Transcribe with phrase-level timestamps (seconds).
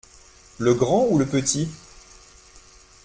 [0.57, 1.69] Le grand ou le petit?